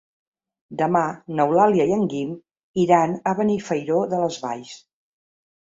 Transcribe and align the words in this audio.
Demà 0.79 1.01
n'Eulàlia 1.41 1.85
i 1.91 1.93
en 1.99 2.09
Guim 2.15 2.33
iran 2.87 3.13
a 3.33 3.37
Benifairó 3.41 4.03
de 4.15 4.23
les 4.25 4.41
Valls. 4.47 4.73